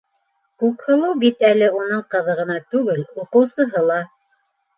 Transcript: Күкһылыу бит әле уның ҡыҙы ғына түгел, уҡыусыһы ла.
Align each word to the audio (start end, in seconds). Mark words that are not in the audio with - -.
Күкһылыу 0.61 1.17
бит 1.23 1.45
әле 1.49 1.67
уның 1.81 2.01
ҡыҙы 2.15 2.35
ғына 2.41 2.57
түгел, 2.73 3.05
уҡыусыһы 3.27 3.87
ла. 3.93 4.01